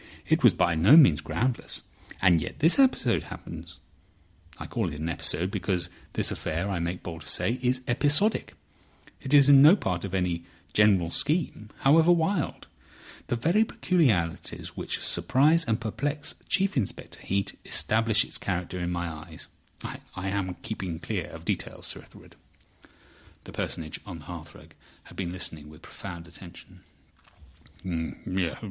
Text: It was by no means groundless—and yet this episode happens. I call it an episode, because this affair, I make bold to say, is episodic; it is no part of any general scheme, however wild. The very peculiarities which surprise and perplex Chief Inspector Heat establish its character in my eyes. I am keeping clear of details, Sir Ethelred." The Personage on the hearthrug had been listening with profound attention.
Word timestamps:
It 0.27 0.43
was 0.43 0.55
by 0.55 0.73
no 0.73 0.97
means 0.97 1.21
groundless—and 1.21 2.41
yet 2.41 2.57
this 2.57 2.79
episode 2.79 3.21
happens. 3.25 3.77
I 4.57 4.65
call 4.65 4.91
it 4.91 4.99
an 4.99 5.09
episode, 5.09 5.51
because 5.51 5.91
this 6.13 6.31
affair, 6.31 6.69
I 6.71 6.79
make 6.79 7.03
bold 7.03 7.21
to 7.21 7.27
say, 7.27 7.59
is 7.61 7.81
episodic; 7.87 8.55
it 9.21 9.31
is 9.31 9.47
no 9.47 9.75
part 9.75 10.03
of 10.03 10.15
any 10.15 10.43
general 10.73 11.11
scheme, 11.11 11.69
however 11.81 12.11
wild. 12.11 12.65
The 13.27 13.35
very 13.35 13.63
peculiarities 13.63 14.75
which 14.75 14.99
surprise 15.01 15.65
and 15.65 15.79
perplex 15.79 16.33
Chief 16.49 16.75
Inspector 16.75 17.21
Heat 17.21 17.59
establish 17.63 18.25
its 18.25 18.39
character 18.39 18.79
in 18.79 18.89
my 18.89 19.07
eyes. 19.07 19.49
I 19.83 20.29
am 20.29 20.55
keeping 20.63 20.97
clear 20.97 21.27
of 21.27 21.45
details, 21.45 21.85
Sir 21.85 21.99
Ethelred." 22.01 22.35
The 23.43 23.51
Personage 23.51 23.99
on 24.07 24.17
the 24.17 24.25
hearthrug 24.25 24.71
had 25.03 25.15
been 25.15 25.31
listening 25.31 25.69
with 25.69 25.83
profound 25.83 26.27
attention. 26.27 26.81